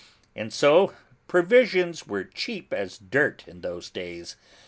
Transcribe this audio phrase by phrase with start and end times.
[0.35, 0.95] And so
[1.27, 4.35] provisions were cheap as dirt in those days.